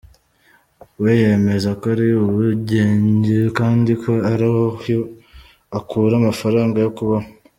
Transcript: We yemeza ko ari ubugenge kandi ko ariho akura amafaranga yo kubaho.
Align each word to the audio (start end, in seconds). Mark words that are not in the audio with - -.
We 1.01 1.11
yemeza 1.21 1.69
ko 1.79 1.85
ari 1.93 2.07
ubugenge 2.25 3.37
kandi 3.57 3.91
ko 4.01 4.11
ariho 4.31 4.63
akura 5.77 6.13
amafaranga 6.21 6.77
yo 6.85 6.91
kubaho. 6.97 7.27